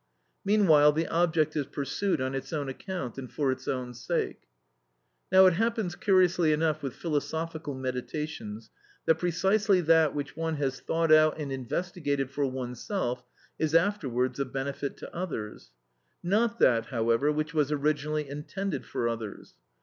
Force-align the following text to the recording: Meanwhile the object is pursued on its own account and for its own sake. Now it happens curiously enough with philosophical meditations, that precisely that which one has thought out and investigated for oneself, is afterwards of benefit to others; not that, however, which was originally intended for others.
Meanwhile 0.43 0.93
the 0.93 1.05
object 1.09 1.55
is 1.55 1.67
pursued 1.67 2.19
on 2.21 2.33
its 2.33 2.51
own 2.51 2.67
account 2.69 3.19
and 3.19 3.31
for 3.31 3.51
its 3.51 3.67
own 3.67 3.93
sake. 3.93 4.47
Now 5.31 5.45
it 5.45 5.53
happens 5.53 5.93
curiously 5.95 6.51
enough 6.51 6.81
with 6.81 6.95
philosophical 6.95 7.75
meditations, 7.75 8.71
that 9.05 9.19
precisely 9.19 9.79
that 9.81 10.15
which 10.15 10.35
one 10.35 10.55
has 10.55 10.79
thought 10.79 11.11
out 11.11 11.37
and 11.37 11.51
investigated 11.51 12.31
for 12.31 12.47
oneself, 12.47 13.23
is 13.59 13.75
afterwards 13.75 14.39
of 14.39 14.51
benefit 14.51 14.97
to 14.97 15.15
others; 15.15 15.69
not 16.23 16.57
that, 16.57 16.87
however, 16.87 17.31
which 17.31 17.53
was 17.53 17.71
originally 17.71 18.27
intended 18.27 18.87
for 18.87 19.07
others. 19.07 19.53